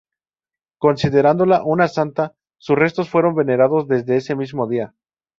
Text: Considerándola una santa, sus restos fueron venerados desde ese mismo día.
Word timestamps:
Considerándola 0.79 1.63
una 1.63 1.87
santa, 1.87 2.33
sus 2.57 2.75
restos 2.75 3.07
fueron 3.07 3.35
venerados 3.35 3.87
desde 3.87 4.15
ese 4.17 4.35
mismo 4.35 4.67
día. 4.67 4.95